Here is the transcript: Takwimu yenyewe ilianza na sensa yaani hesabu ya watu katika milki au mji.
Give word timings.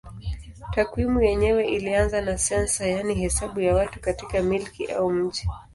Takwimu 0.73 1.19
yenyewe 1.21 1.67
ilianza 1.67 2.21
na 2.21 2.37
sensa 2.37 2.87
yaani 2.87 3.15
hesabu 3.15 3.59
ya 3.61 3.75
watu 3.75 3.99
katika 3.99 4.41
milki 4.41 4.85
au 4.87 5.09
mji. 5.11 5.47